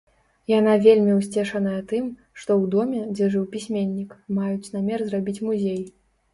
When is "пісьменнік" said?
3.55-4.19